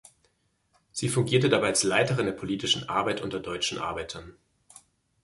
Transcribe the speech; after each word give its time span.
Sie 0.91 1.09
fungierte 1.09 1.47
dabei 1.47 1.67
als 1.67 1.83
Leiterin 1.83 2.25
der 2.25 2.33
politischen 2.33 2.89
Arbeit 2.89 3.21
unter 3.21 3.39
deutschen 3.39 3.77
Arbeitern. 3.77 4.35